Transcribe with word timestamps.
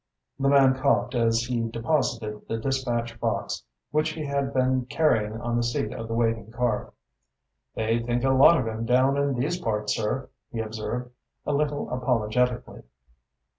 The 0.39 0.49
man 0.49 0.73
coughed 0.73 1.13
as 1.13 1.41
he 1.41 1.69
deposited 1.69 2.47
the 2.47 2.57
dispatch 2.57 3.19
box 3.19 3.63
which 3.91 4.09
he 4.13 4.25
had 4.25 4.51
been 4.51 4.85
carrying 4.87 5.39
on 5.39 5.55
the 5.57 5.61
seat 5.61 5.93
of 5.93 6.07
the 6.07 6.15
waiting 6.15 6.49
car. 6.49 6.93
"They 7.75 7.99
think 7.99 8.23
a 8.23 8.31
lot 8.31 8.57
of 8.59 8.65
him 8.65 8.83
down 8.87 9.15
in 9.15 9.35
these 9.35 9.59
parts, 9.61 9.95
sir," 9.95 10.31
he 10.51 10.59
observed, 10.59 11.11
a 11.45 11.53
little 11.53 11.87
apologetically. 11.91 12.81